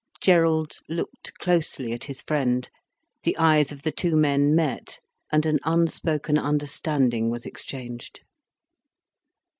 Gerald 0.19 0.77
looked 0.89 1.31
closely 1.37 1.93
at 1.93 2.05
his 2.05 2.23
friend. 2.23 2.67
The 3.21 3.37
eyes 3.37 3.71
of 3.71 3.83
the 3.83 3.91
two 3.91 4.15
men 4.15 4.55
met, 4.55 4.99
and 5.31 5.45
an 5.45 5.59
unspoken 5.63 6.39
understanding 6.39 7.29
was 7.29 7.45
exchanged. 7.45 8.21